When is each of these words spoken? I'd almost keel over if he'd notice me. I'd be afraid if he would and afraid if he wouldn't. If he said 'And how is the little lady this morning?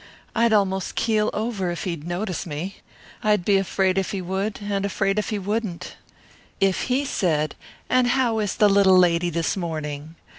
I'd 0.33 0.51
almost 0.51 0.95
keel 0.95 1.29
over 1.31 1.69
if 1.69 1.83
he'd 1.83 2.07
notice 2.07 2.47
me. 2.47 2.77
I'd 3.23 3.45
be 3.45 3.57
afraid 3.57 3.99
if 3.99 4.09
he 4.13 4.19
would 4.19 4.57
and 4.59 4.83
afraid 4.83 5.19
if 5.19 5.29
he 5.29 5.37
wouldn't. 5.37 5.95
If 6.59 6.85
he 6.89 7.05
said 7.05 7.53
'And 7.87 8.07
how 8.07 8.39
is 8.39 8.55
the 8.55 8.67
little 8.67 8.97
lady 8.97 9.29
this 9.29 9.55
morning? 9.55 10.15